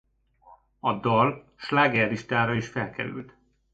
[0.79, 3.35] A dal slágerlistára is felkerült.